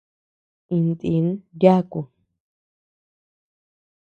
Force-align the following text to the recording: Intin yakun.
Intin 0.77 1.27
yakun. 1.61 2.05